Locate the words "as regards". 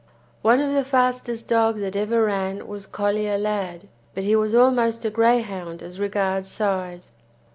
5.83-6.49